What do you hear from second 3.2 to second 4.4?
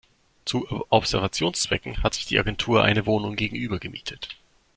gegenüber gemietet.